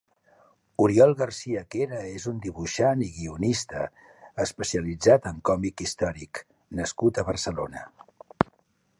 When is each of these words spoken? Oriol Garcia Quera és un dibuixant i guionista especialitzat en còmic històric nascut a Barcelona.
Oriol 0.83 1.11
Garcia 1.17 1.59
Quera 1.73 1.97
és 2.11 2.23
un 2.31 2.39
dibuixant 2.45 3.03
i 3.07 3.09
guionista 3.17 3.83
especialitzat 4.45 5.27
en 5.33 5.39
còmic 5.51 5.83
històric 5.85 6.41
nascut 6.81 7.21
a 7.21 7.25
Barcelona. 7.29 7.85